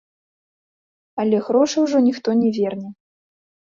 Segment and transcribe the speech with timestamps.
[1.23, 2.89] Але грошы ўжо ніхто не верне.